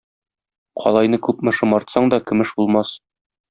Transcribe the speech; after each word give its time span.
Калайны 0.83 1.21
күпме 1.29 1.55
шомартсаң 1.59 2.13
да, 2.15 2.21
көмеш 2.33 2.59
булмас. 2.61 2.99